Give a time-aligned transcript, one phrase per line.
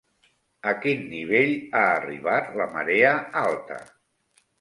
[0.69, 3.13] A quin nivell ha arribat la marea
[3.43, 3.79] alta?